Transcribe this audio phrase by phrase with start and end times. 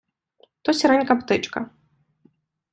[0.61, 1.65] То сіренька птичка.